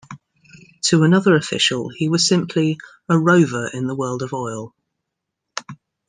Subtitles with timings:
[0.85, 4.73] To another official, he was simply "a rover in the world of oil".